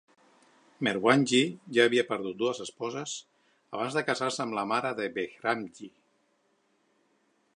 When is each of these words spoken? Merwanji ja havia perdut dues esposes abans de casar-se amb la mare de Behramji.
Merwanji 0.85 1.41
ja 1.77 1.85
havia 1.89 2.05
perdut 2.13 2.39
dues 2.39 2.61
esposes 2.65 3.13
abans 3.79 3.97
de 3.99 4.05
casar-se 4.09 4.43
amb 4.47 4.59
la 4.61 4.63
mare 4.73 4.93
de 5.01 5.09
Behramji. 5.19 5.91